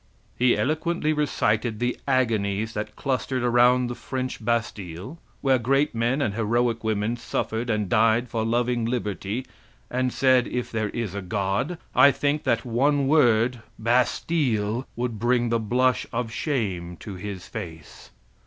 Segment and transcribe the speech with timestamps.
[0.35, 6.33] (He eloquently recited the agonies that clustered around the French Bastille, where great men and
[6.33, 9.45] heroic women suffered and died for loving liberty,
[9.91, 15.49] and said: If there is a God, I think that one word, Bastille, would bring
[15.49, 18.09] the blush of shame to His face.)